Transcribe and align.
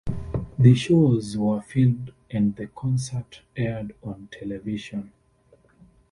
The 0.57 0.73
shows 0.73 1.37
were 1.37 1.61
filmed 1.61 2.11
and 2.31 2.55
the 2.55 2.65
concert 2.65 3.41
aired 3.55 3.93
on 4.01 4.29
television. 4.31 5.11